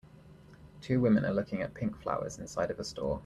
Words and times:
Two 0.81 0.99
women 0.99 1.25
are 1.25 1.31
looking 1.31 1.61
at 1.61 1.75
pink 1.75 1.95
flowers 2.01 2.39
inside 2.39 2.71
of 2.71 2.79
a 2.79 2.83
store. 2.83 3.19